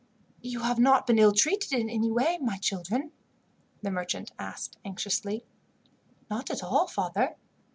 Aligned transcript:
"You 0.41 0.61
have 0.61 0.79
not 0.79 1.05
been 1.05 1.19
ill 1.19 1.31
treated 1.31 1.71
in 1.73 1.87
any 1.87 2.09
way, 2.09 2.39
my 2.41 2.57
children?" 2.57 3.11
the 3.83 3.91
merchant 3.91 4.31
asked 4.39 4.79
anxiously. 4.83 5.45
"Not 6.27 6.49
at 6.49 6.63
all, 6.63 6.87
father. 6.87 7.37